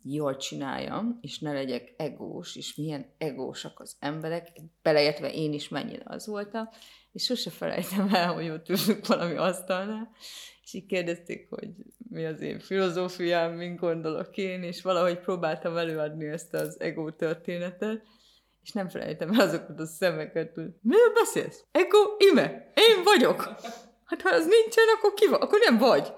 jól 0.02 0.36
csináljam, 0.36 1.18
és 1.20 1.38
ne 1.38 1.52
legyek 1.52 1.94
egós, 1.96 2.56
és 2.56 2.74
milyen 2.74 3.06
egósak 3.18 3.80
az 3.80 3.96
emberek, 3.98 4.46
beleértve 4.82 5.32
én 5.32 5.52
is 5.52 5.68
mennyire 5.68 6.02
az 6.04 6.26
voltam, 6.26 6.68
és 7.12 7.24
sose 7.24 7.50
felejtem 7.50 8.14
el, 8.14 8.32
hogy 8.32 8.48
ott 8.48 8.68
ülünk 8.68 9.06
valami 9.06 9.36
asztalnál, 9.36 10.10
és 10.62 10.74
így 10.74 10.86
kérdezték, 10.86 11.48
hogy 11.48 11.68
mi 12.08 12.24
az 12.24 12.40
én 12.40 12.58
filozófiám, 12.58 13.52
mint 13.52 13.78
gondolok 13.78 14.36
én, 14.36 14.62
és 14.62 14.82
valahogy 14.82 15.18
próbáltam 15.18 15.76
előadni 15.76 16.26
ezt 16.26 16.54
az 16.54 16.80
ego 16.80 17.12
történetet, 17.12 18.02
és 18.62 18.72
nem 18.72 18.88
felejtem 18.88 19.32
el 19.32 19.40
azokat 19.40 19.80
a 19.80 19.86
szemeket, 19.86 20.54
hogy 20.54 20.68
miről 20.80 21.12
beszélsz? 21.14 21.64
Ego, 21.70 21.98
ime, 22.30 22.72
én 22.74 23.02
vagyok. 23.04 23.42
Hát 24.04 24.22
ha 24.22 24.28
az 24.28 24.46
nincsen, 24.46 24.84
akkor 24.96 25.14
ki 25.14 25.26
van? 25.26 25.40
Akkor 25.40 25.58
nem 25.64 25.78
vagy. 25.78 26.12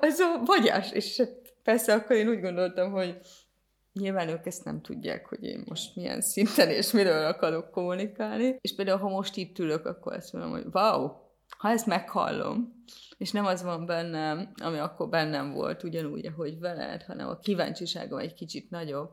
Ez 0.00 0.20
a 0.20 0.42
vagyás. 0.44 0.92
És 0.92 1.22
Persze 1.66 1.94
akkor 1.94 2.16
én 2.16 2.28
úgy 2.28 2.40
gondoltam, 2.40 2.90
hogy 2.90 3.18
nyilván 3.92 4.28
ők 4.28 4.46
ezt 4.46 4.64
nem 4.64 4.80
tudják, 4.80 5.26
hogy 5.26 5.44
én 5.44 5.64
most 5.68 5.96
milyen 5.96 6.20
szinten 6.20 6.68
és 6.68 6.92
miről 6.92 7.24
akarok 7.24 7.70
kommunikálni. 7.70 8.58
És 8.60 8.74
például, 8.74 8.98
ha 8.98 9.08
most 9.08 9.36
itt 9.36 9.58
ülök, 9.58 9.86
akkor 9.86 10.12
azt 10.12 10.32
mondom, 10.32 10.50
hogy 10.50 10.66
wow, 10.72 11.10
ha 11.58 11.70
ezt 11.70 11.86
meghallom, 11.86 12.84
és 13.16 13.30
nem 13.30 13.46
az 13.46 13.62
van 13.62 13.86
bennem, 13.86 14.52
ami 14.62 14.78
akkor 14.78 15.08
bennem 15.08 15.52
volt, 15.52 15.82
ugyanúgy, 15.82 16.26
ahogy 16.26 16.58
veled, 16.58 17.02
hanem 17.02 17.28
a 17.28 17.38
kíváncsiságom 17.38 18.18
egy 18.18 18.34
kicsit 18.34 18.70
nagyobb, 18.70 19.10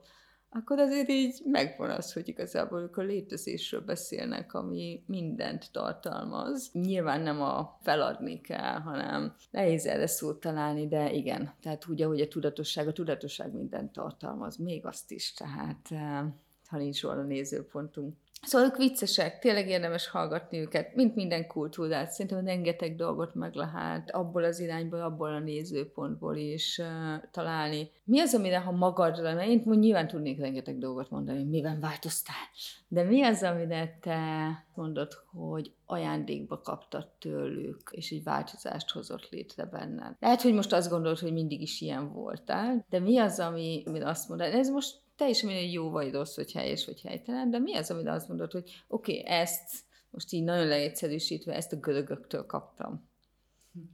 akkor 0.54 0.80
azért 0.80 1.10
így 1.10 1.42
megvan 1.46 1.90
az, 1.90 2.14
hogy 2.14 2.28
igazából 2.28 2.82
ők 2.82 2.98
a 2.98 3.02
létezésről 3.02 3.82
beszélnek, 3.82 4.54
ami 4.54 5.04
mindent 5.06 5.72
tartalmaz. 5.72 6.70
Nyilván 6.74 7.22
nem 7.22 7.42
a 7.42 7.78
feladni 7.82 8.42
kell, 8.42 8.80
hanem 8.80 9.36
nehéz 9.52 9.86
erre 9.86 10.08
szót 10.08 10.40
találni, 10.40 10.88
de 10.88 11.12
igen. 11.12 11.54
Tehát 11.62 11.88
úgy, 11.88 12.02
ahogy 12.02 12.22
a 12.22 12.28
tudatosság, 12.28 12.88
a 12.88 12.94
tudatosság 12.94 13.54
mindent 13.54 13.92
tartalmaz, 13.92 14.58
még 14.58 14.86
azt 14.86 15.12
is, 15.12 15.34
tehát 15.34 15.88
eh, 15.90 16.24
ha 16.68 16.78
nincs 16.78 17.02
róla 17.02 17.24
nézőpontunk. 17.24 18.16
Szóval 18.46 18.68
ők 18.68 18.78
viccesek, 18.78 19.40
tényleg 19.40 19.70
érdemes 19.70 20.08
hallgatni 20.08 20.60
őket, 20.60 20.96
mint 20.96 21.16
minden 21.16 21.48
kultúrát. 21.48 22.12
Szerintem 22.12 22.46
rengeteg 22.46 22.96
dolgot 22.96 23.36
meg 23.36 23.54
lehet 23.54 24.12
abból 24.12 24.44
az 24.44 24.60
irányból, 24.60 25.02
abból 25.02 25.34
a 25.34 25.40
nézőpontból 25.40 26.36
is 26.36 26.78
uh, 26.78 26.88
találni. 27.32 27.92
Mi 28.04 28.20
az, 28.20 28.34
amire, 28.34 28.60
ha 28.60 28.72
magadra, 28.72 29.34
mert 29.34 29.50
én 29.50 29.64
nyilván 29.66 30.08
tudnék 30.08 30.40
rengeteg 30.40 30.78
dolgot 30.78 31.10
mondani, 31.10 31.44
miben 31.44 31.80
változtál, 31.80 32.46
de 32.88 33.04
mi 33.04 33.24
az, 33.24 33.44
amire 33.44 33.98
te 34.02 34.48
mondod, 34.76 35.14
hogy 35.32 35.72
ajándékba 35.86 36.62
kaptad 36.62 37.08
tőlük, 37.20 37.90
és 37.92 38.12
egy 38.12 38.24
változást 38.24 38.92
hozott 38.92 39.30
létre 39.30 39.66
benned. 39.66 40.16
Lehet, 40.20 40.42
hogy 40.42 40.54
most 40.54 40.74
azt 40.74 40.90
gondolod, 40.90 41.20
hogy 41.20 41.34
mindig 41.34 41.62
is 41.62 41.82
ilyen 41.82 42.14
voltál, 42.14 42.86
de 42.90 43.00
mi 43.00 43.18
az, 43.18 43.40
ami, 43.40 43.84
amit 43.86 44.04
azt 44.04 44.30
mondod, 44.30 44.54
ez 44.54 44.70
most 44.70 45.03
teljesen 45.16 45.50
mindegy, 45.50 45.74
jó 45.74 45.90
vagy 45.90 46.12
rossz, 46.12 46.36
vagy 46.36 46.52
helyes, 46.52 46.86
vagy 46.86 47.02
helytelen, 47.02 47.50
de 47.50 47.60
mi 47.60 47.76
az, 47.76 47.92
amit 47.92 48.08
azt 48.08 48.28
mondod, 48.28 48.52
hogy 48.52 48.84
oké, 48.88 49.20
okay, 49.20 49.32
ezt 49.34 49.84
most 50.10 50.32
így 50.32 50.44
nagyon 50.44 50.68
leegyszerűsítve, 50.68 51.54
ezt 51.54 51.74
a 51.74 51.80
görögöktől 51.80 52.46
kaptam, 52.46 53.10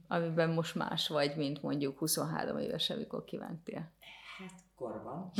amiben 0.08 0.50
most 0.50 0.74
más 0.74 1.08
vagy, 1.08 1.36
mint 1.36 1.62
mondjuk 1.62 1.98
23 1.98 2.58
éves, 2.58 2.90
amikor 2.90 3.24
kiventél. 3.24 3.92
Hát 4.38 4.60
korban. 4.74 5.30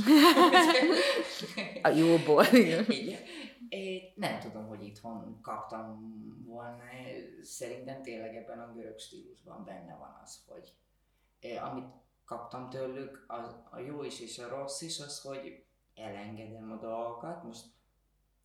a 1.83 1.89
jóból, 1.89 2.45
igen. 2.53 2.87
nem 4.15 4.41
tudom, 4.41 4.67
hogy 4.67 4.85
itthon 4.85 5.41
kaptam 5.43 6.15
volna. 6.47 6.83
Szerintem 7.43 8.03
tényleg 8.03 8.37
ebben 8.37 8.59
a 8.59 8.73
görög 8.73 8.99
stílusban 8.99 9.65
benne 9.65 9.97
van 9.99 10.21
az, 10.23 10.45
hogy 10.49 10.73
eh, 11.41 11.71
amit 11.71 11.89
kaptam 12.25 12.71
tőlük, 12.71 13.25
az, 13.27 13.55
a 13.71 13.79
jó 13.79 14.03
is 14.03 14.21
és 14.21 14.39
a 14.39 14.49
rossz 14.49 14.81
is, 14.81 15.01
az, 15.01 15.21
hogy 15.21 15.65
elengedem 16.00 16.73
a 16.73 16.76
dolgokat, 16.76 17.42
most 17.42 17.64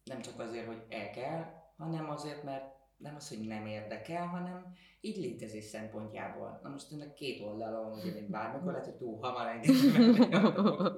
nem 0.04 0.22
csak 0.22 0.40
azért, 0.40 0.66
hogy 0.66 0.84
el 0.90 1.10
kell, 1.10 1.44
hanem 1.78 2.10
azért, 2.10 2.44
mert 2.44 2.74
nem 2.98 3.16
az, 3.16 3.30
hogy 3.30 3.48
nem 3.48 3.66
érdekel, 3.66 4.28
hanem 4.28 4.74
így 5.02 5.18
létezés 5.18 5.64
szempontjából. 5.64 6.60
Na 6.64 6.70
most 6.70 6.92
ennek 6.92 7.14
két 7.14 7.42
oldala 7.42 7.82
van, 7.82 8.02
hogy 8.02 8.16
én 8.16 8.30
bármikor 8.30 8.72
lehet, 8.72 8.86
hogy 8.86 8.96
túl 8.96 9.20
hamar 9.20 9.48
engedem 9.48 10.96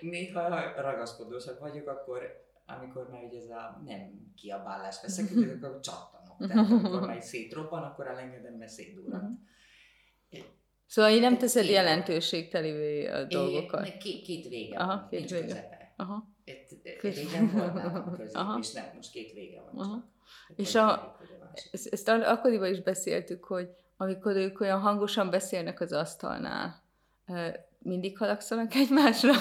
Néha 0.00 0.48
ragaszkodósak 0.82 1.58
vagyok, 1.58 1.88
akkor 1.88 2.42
amikor 2.66 3.08
már 3.10 3.22
ugye 3.22 3.38
ez 3.40 3.48
a 3.48 3.82
nem 3.84 4.32
kiabálás 4.36 5.02
veszek, 5.02 5.30
akkor 5.30 5.80
csattanok. 5.80 6.46
Tehát 6.46 6.70
amikor 6.70 7.00
már 7.00 7.22
szétroppan, 7.22 7.82
akkor 7.82 8.06
elengedem, 8.06 8.54
mert 8.54 8.70
szétdurrant. 8.70 9.40
Szóval 10.94 11.10
így 11.10 11.20
nem 11.20 11.38
teszed 11.38 11.64
jelentőségtelivé 11.64 13.06
a 13.06 13.24
dolgokat? 13.24 13.96
Két, 13.96 14.22
két 14.22 14.48
vége 14.48 14.78
Aha, 14.78 14.86
van, 14.86 15.06
két 15.10 15.18
nincs 15.18 15.30
vége. 15.30 15.44
közepe. 15.44 15.92
Aha. 15.96 16.28
Itt, 16.44 17.02
régen 17.02 17.50
volt 17.52 18.16
közép, 18.16 18.36
Aha. 18.36 18.58
és 18.58 18.72
nem, 18.72 18.84
most 18.94 19.10
két 19.10 19.32
vége 19.32 19.60
van 19.60 19.84
Aha. 19.84 20.04
csak. 20.48 20.58
És 20.58 20.74
a, 20.74 21.16
ezt, 21.70 21.92
ezt 21.92 22.08
akkoriban 22.08 22.70
is 22.70 22.80
beszéltük, 22.80 23.44
hogy 23.44 23.68
amikor 23.96 24.36
ők 24.36 24.60
olyan 24.60 24.80
hangosan 24.80 25.30
beszélnek 25.30 25.80
az 25.80 25.92
asztalnál, 25.92 26.82
mindig 27.84 28.18
halagszanak 28.18 28.74
egymásra? 28.74 29.32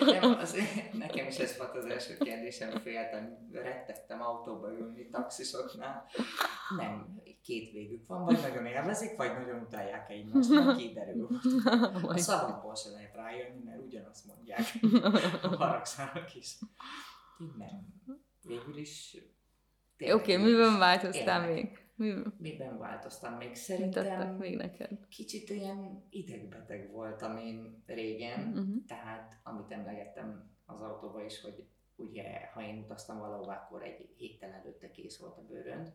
Nem, 0.00 0.38
az, 0.40 0.56
nekem 0.92 1.26
is 1.26 1.36
ez 1.36 1.56
volt 1.56 1.76
az 1.76 1.86
első 1.86 2.16
kérdésem, 2.16 2.70
féltem, 2.70 3.48
rettettem 3.52 4.22
autóba 4.22 4.72
ülni 4.72 5.08
taxisoknál. 5.08 6.04
Nem, 6.76 7.22
két 7.42 7.72
végük 7.72 8.06
van, 8.06 8.24
vagy 8.24 8.40
nagyon 8.40 8.66
élvezik, 8.66 9.16
vagy 9.16 9.32
nagyon 9.32 9.60
utálják 9.60 10.10
egymást, 10.10 10.48
meg 10.48 10.76
kiderül. 10.76 11.28
A 12.02 12.18
szavakból 12.18 12.74
se 12.74 12.90
lehet 12.90 13.14
rájönni, 13.14 13.62
mert 13.64 13.80
ugyanazt 13.86 14.26
mondják, 14.26 14.62
haragszanak 15.58 16.34
is. 16.34 16.58
Nem. 17.58 17.86
Végül 18.42 18.76
is... 18.76 19.16
Oké, 19.98 20.12
okay, 20.12 20.36
miben 20.36 20.78
változtál 20.78 21.48
még? 21.48 21.78
Miben? 22.00 22.34
Miben 22.38 22.78
változtam 22.78 23.34
még? 23.34 23.54
Szerintem 23.54 24.34
még 24.34 24.56
neked? 24.56 25.06
kicsit 25.08 25.50
olyan 25.50 26.06
idegbeteg 26.10 26.90
voltam 26.90 27.36
én 27.36 27.82
régen, 27.86 28.48
uh-huh. 28.48 28.84
tehát 28.86 29.40
amit 29.42 29.70
emlegettem 29.70 30.50
az 30.66 30.80
autóba 30.80 31.24
is, 31.24 31.40
hogy 31.40 31.64
ugye, 31.96 32.50
ha 32.52 32.62
én 32.62 32.78
utaztam 32.78 33.18
valahova, 33.18 33.52
akkor 33.52 33.82
egy 33.82 34.14
héttel 34.16 34.52
előtte 34.52 34.90
kész 34.90 35.18
volt 35.18 35.38
a 35.38 35.42
bőrönd. 35.42 35.92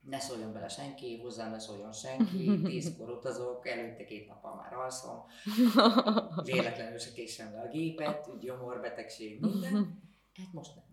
Ne 0.00 0.18
szóljon 0.18 0.52
bele 0.52 0.68
senki, 0.68 1.20
hozzám 1.20 1.50
ne 1.50 1.58
szóljon 1.58 1.92
senki, 1.92 2.60
tízkor 2.64 3.10
utazok, 3.10 3.68
előtte 3.68 4.04
két 4.04 4.28
nappal 4.28 4.54
már 4.54 4.72
alszom, 4.72 5.24
véletlenül 6.44 6.98
se 6.98 7.12
késem 7.12 7.52
le 7.52 7.60
a 7.60 7.68
gépet, 7.68 8.38
gyomorbetegség, 8.40 9.40
minden. 9.40 9.72
Hát 10.34 10.52
most 10.52 10.70
nem. 10.74 10.86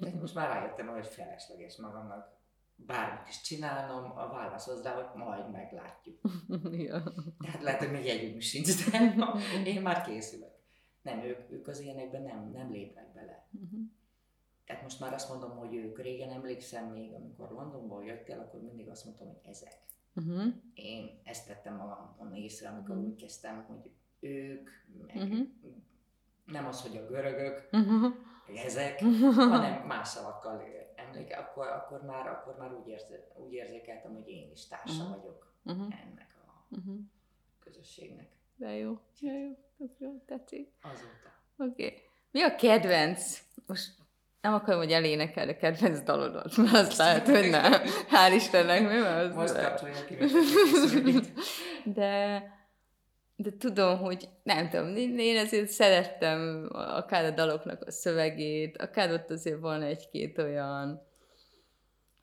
Tehát 0.00 0.20
most 0.20 0.34
már 0.34 0.48
rájöttem, 0.48 0.86
hogy 0.86 1.06
felesleges 1.06 1.76
magamnak 1.76 2.39
bármit 2.86 3.28
is 3.28 3.40
csinálnom, 3.40 4.10
a 4.18 4.28
válasz 4.28 4.66
az 4.66 4.82
rá, 4.82 4.94
hogy 4.94 5.20
majd 5.22 5.50
meglátjuk. 5.50 6.20
ja. 6.88 7.02
Tehát 7.38 7.62
lehet, 7.62 7.78
hogy 7.78 7.90
még 7.90 8.04
jegyünk 8.04 8.40
sincs, 8.40 8.90
de 8.90 9.14
én 9.70 9.82
már 9.82 10.04
készülök. 10.04 10.58
Nem, 11.02 11.18
ők, 11.18 11.50
ők 11.50 11.68
az 11.68 11.80
ilyenekben 11.80 12.22
nem, 12.22 12.50
nem 12.54 12.70
lépnek 12.70 13.12
bele. 13.12 13.46
Uh-huh. 13.52 13.80
Tehát 14.66 14.82
most 14.82 15.00
már 15.00 15.12
azt 15.12 15.28
mondom, 15.28 15.56
hogy 15.56 15.74
ők 15.74 15.98
régen 16.02 16.30
emlékszem 16.30 16.86
még, 16.86 17.12
amikor 17.14 17.50
Londonból 17.50 18.04
jöttél, 18.04 18.38
akkor 18.38 18.60
mindig 18.60 18.88
azt 18.88 19.04
mondtam, 19.04 19.26
hogy 19.26 19.50
ezek. 19.50 19.78
Uh-huh. 20.14 20.52
Én 20.74 21.20
ezt 21.24 21.46
tettem 21.46 21.76
magamon 21.76 22.34
észre, 22.34 22.68
amikor 22.68 22.96
uh-huh. 22.96 23.10
úgy 23.10 23.16
kezdtem, 23.16 23.64
hogy 23.68 23.90
ők, 24.20 24.70
meg 25.06 25.16
uh-huh. 25.16 25.46
nem 26.44 26.66
az, 26.66 26.82
hogy 26.82 26.96
a 26.96 27.06
görögök, 27.06 27.68
uh-huh. 27.72 28.14
ezek, 28.64 29.00
hanem 29.52 29.86
más 29.86 30.08
szavakkal 30.08 30.56
emléke, 31.10 31.36
akkor, 31.36 31.66
akkor, 31.66 32.02
már, 32.02 32.26
akkor 32.26 32.56
már 32.58 32.72
úgy, 32.72 32.88
érze, 32.88 33.26
úgy 33.36 33.52
érzékeltem, 33.52 34.14
hogy 34.14 34.28
én 34.28 34.50
is 34.52 34.66
társa 34.66 35.02
uh-huh. 35.02 35.16
vagyok 35.16 35.54
uh-huh. 35.64 35.94
ennek 36.02 36.34
a 36.46 36.74
uh-huh. 36.76 37.00
közösségnek. 37.60 38.28
De 38.56 38.76
jó, 38.76 38.98
de 39.20 39.32
jó, 39.32 39.50
tök 39.78 39.98
jó, 39.98 40.22
tetszik. 40.26 40.72
Azóta. 40.82 41.30
Oké. 41.56 41.84
Okay. 41.84 42.02
Mi 42.30 42.42
a 42.42 42.54
kedvenc? 42.54 43.42
Most 43.66 43.90
nem 44.40 44.54
akarom, 44.54 44.80
hogy 44.80 44.92
elénekel 44.92 45.48
a 45.48 45.56
kedvenc 45.56 46.00
dalodat, 46.00 46.56
mert 46.56 46.72
azt 46.72 46.96
lehet, 46.96 47.28
hogy 47.28 47.50
nem. 47.50 47.72
Hál' 48.12 48.34
Istennek, 48.34 48.88
mi 48.88 48.96
az? 48.96 49.34
Most 49.34 49.62
kapcsolja 49.62 50.04
ki. 50.04 50.16
De, 52.00 52.42
de 53.42 53.50
tudom, 53.58 53.98
hogy 53.98 54.28
nem 54.42 54.68
tudom, 54.68 54.96
én 54.96 55.36
azért 55.36 55.68
szerettem 55.68 56.68
akár 56.72 57.24
a 57.24 57.30
daloknak 57.30 57.82
a 57.86 57.90
szövegét, 57.90 58.76
akár 58.76 59.12
ott 59.12 59.30
azért 59.30 59.60
van 59.60 59.82
egy-két 59.82 60.38
olyan 60.38 61.08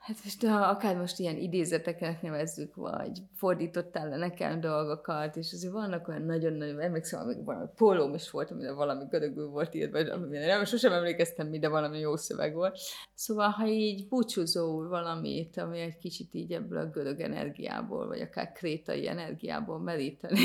Hát 0.08 0.18
most 0.24 0.46
ha 0.46 0.58
akár 0.58 0.96
most 0.96 1.20
ilyen 1.20 1.38
idézeteknek 1.38 2.22
nevezzük, 2.22 2.76
vagy 2.76 3.22
fordítottál 3.36 4.10
le 4.10 4.18
nekem 4.18 4.60
dolgokat, 4.60 5.36
és 5.36 5.52
azért 5.54 5.74
vannak 5.74 6.08
olyan 6.08 6.22
nagyon-nagyon, 6.22 6.82
emlékszem, 6.82 7.20
amíg 7.20 7.44
valami 7.44 7.66
pólóm 7.76 8.14
is 8.14 8.32
volt, 8.32 8.52
amire 8.52 8.72
valami 8.72 9.04
görögül 9.10 9.48
volt 9.48 9.76
írva, 9.76 10.14
amire 10.14 10.46
nem, 10.46 10.66
sosem 10.66 10.92
emlékeztem 10.92 11.48
mi, 11.48 11.60
de 11.60 11.70
valami 11.70 12.00
jó 12.00 12.16
szöveg 12.16 12.54
volt. 12.54 12.78
Szóval, 13.14 13.50
ha 13.50 13.68
így 13.68 14.08
búcsúzó 14.08 14.88
valamit, 14.88 15.58
ami 15.58 15.80
egy 15.80 15.98
kicsit 15.98 16.34
így 16.34 16.52
ebből 16.52 16.78
a 16.78 16.90
görög 16.90 17.20
energiából, 17.20 18.08
vagy 18.08 18.22
akár 18.22 18.52
krétai 18.52 19.08
energiából 19.08 19.80
meríteni, 19.80 20.40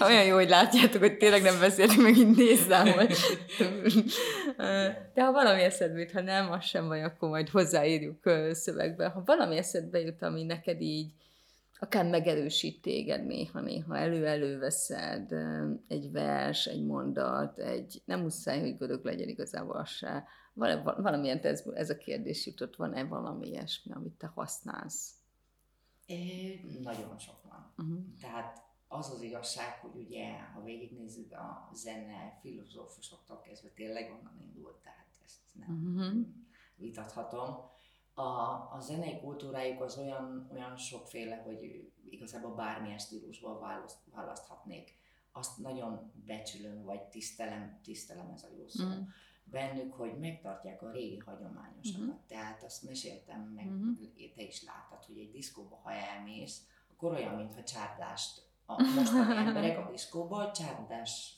olyan 0.00 0.24
jó, 0.24 0.34
hogy 0.34 0.48
látjátok, 0.48 1.00
hogy 1.00 1.16
tényleg 1.16 1.42
nem 1.42 1.60
beszéltünk, 1.60 2.02
meg 2.02 2.16
így 2.16 2.36
nézzám, 2.36 2.92
hogy... 2.92 3.14
De 5.14 5.24
ha 5.24 5.32
valami 5.32 5.60
eszedbe 5.60 6.08
ha 6.12 6.20
nem, 6.20 6.50
az 6.50 6.64
sem 6.64 6.86
vagy, 6.86 7.00
akkor 7.00 7.28
majd 7.28 7.48
hozzáírjuk 7.48 8.20
szövegbe. 8.52 9.08
Ha 9.08 9.22
valami 9.24 9.56
eszedbe 9.56 10.00
jut, 10.00 10.22
ami 10.22 10.42
neked 10.42 10.80
így 10.80 11.12
akár 11.84 12.06
megerősít 12.06 12.82
téged 12.82 13.26
néha-néha, 13.26 13.96
elő-előveszed 13.96 15.32
egy 15.88 16.10
vers, 16.10 16.66
egy 16.66 16.84
mondat, 16.84 17.58
egy, 17.58 18.02
nem 18.04 18.20
muszáj, 18.20 18.60
hogy 18.60 18.76
görög 18.76 19.04
legyen 19.04 19.28
igazából 19.28 19.76
az 19.76 19.88
se. 19.88 20.24
Valamilyen 20.54 21.38
ez, 21.38 21.64
ez 21.74 21.90
a 21.90 21.96
kérdés 21.96 22.46
jutott, 22.46 22.76
van-e 22.76 23.04
valami 23.04 23.48
ilyesmi, 23.48 23.92
amit 23.92 24.12
te 24.12 24.26
használsz? 24.26 25.14
É, 26.06 26.60
nagyon 26.82 27.18
sok 27.18 27.42
van. 27.48 27.72
Uh-huh. 27.78 28.04
Tehát 28.20 28.62
az 28.88 29.10
az 29.10 29.22
igazság, 29.22 29.78
hogy 29.80 30.00
ugye, 30.06 30.38
ha 30.54 30.62
végignézzük 30.62 31.32
a 31.32 31.70
zene 31.74 32.38
filozófusoktól 32.40 33.40
kezdve, 33.40 33.68
tényleg 33.68 34.10
onnan 34.18 34.38
indult, 34.40 34.76
tehát 34.82 35.06
ezt 35.24 35.40
nem 35.52 35.96
uh-huh. 35.96 36.26
vitathatom. 36.76 37.72
A, 38.14 38.22
a 38.72 38.76
zenei 38.80 39.20
kultúrájuk 39.20 39.80
az 39.80 39.98
olyan, 39.98 40.48
olyan 40.52 40.76
sokféle, 40.76 41.36
hogy 41.36 41.90
igazából 42.10 42.54
bármilyen 42.54 42.98
stílusból 42.98 43.58
választ, 43.58 43.98
választhatnék. 44.14 44.94
Azt 45.32 45.58
nagyon 45.58 46.12
becsülöm, 46.26 46.84
vagy 46.84 47.02
tisztelem, 47.02 47.80
tisztelem 47.82 48.30
ez 48.34 48.42
a 48.42 48.54
jó 48.56 48.68
szó. 48.68 48.84
Uh-huh. 48.84 49.06
Bennük, 49.44 49.92
hogy 49.92 50.18
megtartják 50.18 50.82
a 50.82 50.90
régi 50.90 51.18
hagyományosakat. 51.18 52.06
Uh-huh. 52.06 52.20
Tehát 52.26 52.62
azt 52.62 52.82
meséltem, 52.82 53.40
meg 53.40 53.66
uh-huh. 53.66 54.32
te 54.34 54.42
is 54.42 54.64
láttad, 54.64 55.04
hogy 55.04 55.18
egy 55.18 55.30
diszkóba, 55.30 55.80
ha 55.82 55.92
elmész, 55.92 56.66
akkor 56.90 57.12
olyan, 57.12 57.34
mintha 57.34 57.62
csárdást 57.62 58.42
a 58.66 58.82
mostani 58.96 59.36
emberek 59.36 59.78
a 59.78 59.90
diszkóba 59.90 60.52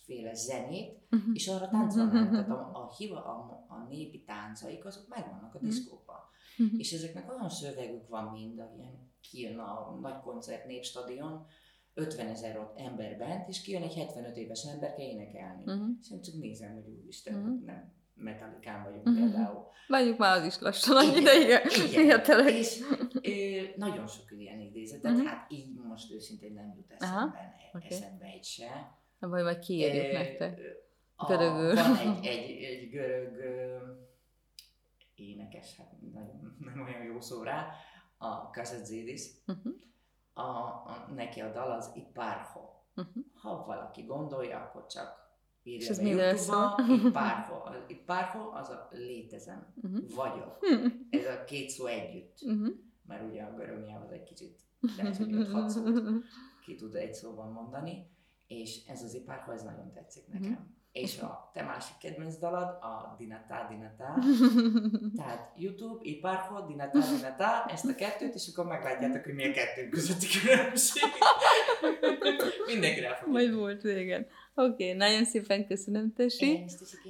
féle 0.05 0.35
zenét, 0.35 1.01
uh-huh. 1.11 1.35
és 1.35 1.49
arra 1.49 1.69
táncolnak. 1.69 2.31
Tehát 2.31 2.49
a, 2.49 2.71
a, 2.73 2.95
hiva, 2.97 3.25
a, 3.25 3.65
a 3.69 3.87
népi 3.89 4.25
táncaik, 4.25 4.85
azok 4.85 5.09
megvannak 5.09 5.55
a 5.55 5.59
diszkóban. 5.59 6.21
Uh-huh. 6.59 6.81
És 6.81 6.93
ezeknek 6.93 7.31
olyan 7.31 7.49
szövegük 7.49 8.09
van 8.09 8.25
mind, 8.25 8.55
ilyen 8.77 9.11
kijön 9.31 9.59
a 9.59 9.99
nagy 10.01 10.21
koncert 10.21 10.67
népstadion, 10.67 11.47
50 11.95 12.27
ezer 12.27 12.71
ember 12.77 13.17
bent, 13.17 13.49
és 13.49 13.61
kijön 13.61 13.83
egy 13.83 13.95
75 13.95 14.37
éves 14.37 14.65
ember, 14.65 14.95
kell 14.95 15.07
énekelni. 15.07 15.63
Uh-huh. 15.67 15.89
És 16.01 16.11
én 16.11 16.23
csak 16.23 16.35
nézem, 16.35 16.75
hogy 16.75 16.85
úristen, 17.03 17.35
uh-huh. 17.35 17.65
nem 17.65 17.95
metalikán 18.15 18.83
vagyunk 18.85 19.07
uh-huh. 19.07 19.23
például. 19.23 19.65
Mondjuk 19.87 20.19
már 20.19 20.39
az 20.39 20.47
is 20.47 20.59
lassan 20.59 20.97
annyi 20.97 21.17
ideje. 21.17 21.63
Igen. 21.93 22.47
És 22.47 22.81
ö, 23.23 23.31
nagyon 23.77 24.07
sok 24.07 24.33
ilyen 24.39 24.61
idézetet, 24.61 25.13
uh-huh. 25.13 25.27
hát 25.27 25.51
így 25.53 25.75
most 25.75 26.13
őszintén 26.13 26.53
nem 26.53 26.75
jut 26.77 26.91
eszembe, 26.91 27.17
Aha, 27.17 27.35
okay. 27.73 27.89
eszembe 27.91 28.25
egy 28.25 28.45
se. 28.45 28.99
Vagy 29.19 29.43
majd 29.43 29.59
kiírjuk 29.59 30.13
nektek. 30.13 30.61
Görögül. 31.29 31.75
Van 31.75 31.97
egy, 31.97 32.27
egy, 32.27 32.63
egy 32.63 32.91
görög 32.91 34.07
énekes, 35.17 35.77
hát 35.77 35.93
nagyon, 36.13 36.57
nem 36.59 36.83
olyan 36.83 37.03
jó 37.03 37.21
szó 37.21 37.43
rá, 37.43 37.69
a 38.19 38.51
Kazadzidis. 38.51 39.31
Uh-huh. 39.47 39.75
A, 40.33 40.41
a, 40.41 41.11
neki 41.15 41.41
a 41.41 41.53
dal 41.53 41.71
az 41.71 41.93
Iparho. 41.95 42.61
Uh-huh. 42.97 43.25
Ha 43.35 43.65
valaki 43.67 44.03
gondolja, 44.03 44.59
akkor 44.61 44.87
csak 44.87 45.27
írja 45.63 45.91
És? 45.91 45.99
Itt 46.89 47.13
bárhol. 47.13 47.85
Itt 47.89 48.05
bárhol 48.05 48.57
az 48.57 48.69
a 48.69 48.89
létezem, 48.91 49.73
uh-huh. 49.83 50.15
vagyok. 50.15 50.59
Uh-huh. 50.61 50.93
Ez 51.11 51.27
a 51.27 51.45
két 51.45 51.71
szó 51.71 51.87
együtt. 51.87 52.39
Uh-huh. 52.43 52.75
Mert 53.07 53.31
ugye 53.31 53.43
a 53.43 53.55
görög 53.55 53.85
nyelv 53.85 54.03
az 54.03 54.11
egy 54.11 54.23
kicsit, 54.23 54.61
lehet, 54.97 55.17
hogy 55.17 55.33
öt 55.33 55.51
hat 55.51 55.71
szót 55.71 56.25
ki 56.65 56.75
tud 56.75 56.95
egy 56.95 57.15
szóban 57.15 57.53
mondani, 57.53 58.11
és 58.47 58.87
ez 58.87 59.03
az 59.03 59.15
ipárho, 59.15 59.53
ez 59.53 59.63
nagyon 59.63 59.93
tetszik 59.93 60.27
nekem. 60.27 60.51
Uh-huh. 60.51 60.67
És 61.03 61.19
a 61.19 61.51
te 61.53 61.63
másik 61.63 61.97
kedvenc 61.99 62.39
dalad, 62.39 62.69
a 62.69 63.15
Dinatá, 63.19 63.69
Dinatá. 63.69 64.15
Tehát 65.21 65.53
YouTube, 65.57 65.99
Ipárho, 66.03 66.67
Dinatá, 66.67 66.99
Dinatá, 66.99 67.65
ezt 67.69 67.85
a 67.85 67.95
kettőt, 67.95 68.35
és 68.35 68.49
akkor 68.53 68.67
meglátjátok, 68.67 69.25
hogy 69.25 69.35
mi 69.35 69.45
a 69.45 69.53
kettő 69.53 69.89
közötti 69.89 70.27
különbség. 70.41 71.03
Mindenki 72.67 73.01
rá 73.01 73.15
fog. 73.15 73.33
Majd 73.33 73.55
volt, 73.55 73.85
igen. 73.85 74.27
Oké, 74.55 74.73
okay, 74.73 74.93
nagyon 74.93 75.25
szépen 75.25 75.67
köszönöm, 75.67 76.13
Tesi, 76.13 76.65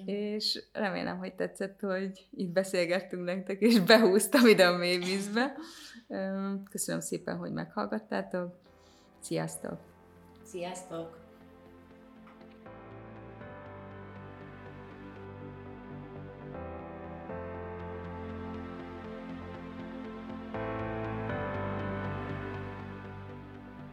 és 0.05 0.63
remélem, 0.73 1.19
hogy 1.19 1.35
tetszett, 1.35 1.81
hogy 1.81 2.29
itt 2.31 2.51
beszélgettünk 2.51 3.25
nektek, 3.25 3.61
és 3.61 3.81
behúztam 3.81 4.47
ide 4.47 4.67
a 4.67 4.77
mély 4.77 4.99
vízbe. 4.99 5.57
Köszönöm 6.71 7.01
szépen, 7.01 7.37
hogy 7.37 7.53
meghallgattátok. 7.53 8.59
Sziasztok! 9.21 9.79
Sziasztok! 10.45 11.26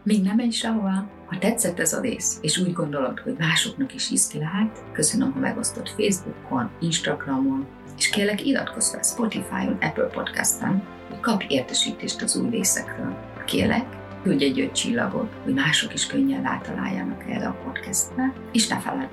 Még 0.05 0.23
nem 0.23 0.35
menj 0.35 0.49
sehová! 0.49 1.05
Ha 1.25 1.37
tetszett 1.39 1.79
ez 1.79 1.93
a 1.93 2.01
rész, 2.01 2.37
és 2.41 2.57
úgy 2.57 2.73
gondolod, 2.73 3.19
hogy 3.19 3.35
másoknak 3.37 3.93
is 3.93 4.11
ízki 4.11 4.37
lehet, 4.37 4.83
köszönöm, 4.93 5.31
ha 5.31 5.39
megosztod 5.39 5.87
Facebookon, 5.87 6.69
Instagramon, 6.79 7.67
és 7.97 8.09
kérlek 8.09 8.45
iratkozz 8.45 8.91
fel 8.91 9.01
Spotify-on, 9.01 9.77
Apple 9.81 10.03
Podcast-en, 10.03 10.83
hogy 11.09 11.19
kapj 11.19 11.45
értesítést 11.49 12.21
az 12.21 12.35
új 12.35 12.49
részekről. 12.49 13.17
Kérlek, 13.45 13.85
küldj 14.23 14.43
egy 14.43 14.59
öt 14.59 14.71
csillagot, 14.71 15.33
hogy 15.43 15.53
mások 15.53 15.93
is 15.93 16.07
könnyen 16.07 16.43
rátaláljanak 16.43 17.23
erre 17.29 17.47
a 17.47 17.59
podcastre, 17.63 18.33
és 18.51 18.67
ne 18.67 18.79
feledd, 18.79 19.09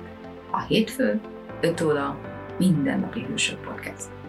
a 0.51 0.61
hétfő, 0.61 1.21
5 1.61 1.81
óra, 1.81 2.19
mindennapi 2.57 3.25
hősök 3.29 3.59
podcast. 3.59 4.20